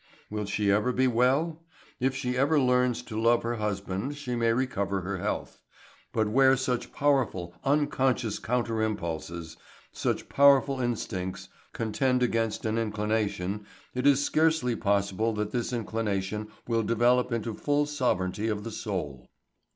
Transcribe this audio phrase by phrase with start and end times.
[0.31, 1.61] Will she ever be well?
[1.99, 5.61] If she ever learns to love her husband she may recover her health.
[6.11, 9.57] But where such powerful, unconscious counter impulses,
[9.91, 16.81] such powerful instincts, contend against an inclination, it is scarcely possible that this inclination will
[16.81, 19.29] develop into full sovereignty of the soul.